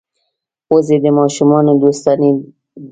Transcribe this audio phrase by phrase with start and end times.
[0.71, 2.45] وزې د ماشومانو دوستانې دي